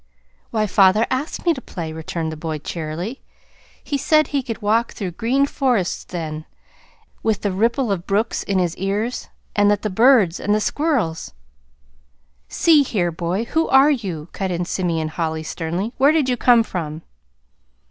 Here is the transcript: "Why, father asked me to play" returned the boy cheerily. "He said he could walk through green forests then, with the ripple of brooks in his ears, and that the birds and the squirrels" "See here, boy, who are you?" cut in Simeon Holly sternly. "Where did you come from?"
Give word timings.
"Why, 0.49 0.65
father 0.65 1.05
asked 1.11 1.45
me 1.45 1.53
to 1.53 1.61
play" 1.61 1.93
returned 1.93 2.31
the 2.31 2.35
boy 2.35 2.57
cheerily. 2.57 3.21
"He 3.83 3.99
said 3.99 4.29
he 4.29 4.41
could 4.41 4.59
walk 4.59 4.93
through 4.93 5.11
green 5.11 5.45
forests 5.45 6.03
then, 6.05 6.45
with 7.21 7.41
the 7.41 7.51
ripple 7.51 7.91
of 7.91 8.07
brooks 8.07 8.41
in 8.41 8.57
his 8.57 8.75
ears, 8.77 9.29
and 9.55 9.69
that 9.69 9.83
the 9.83 9.91
birds 9.91 10.39
and 10.39 10.55
the 10.55 10.59
squirrels" 10.59 11.35
"See 12.63 12.81
here, 12.81 13.11
boy, 13.11 13.45
who 13.45 13.67
are 13.69 13.91
you?" 13.91 14.29
cut 14.33 14.49
in 14.49 14.65
Simeon 14.65 15.09
Holly 15.09 15.43
sternly. 15.43 15.93
"Where 15.99 16.11
did 16.11 16.27
you 16.29 16.35
come 16.35 16.63
from?" 16.63 17.03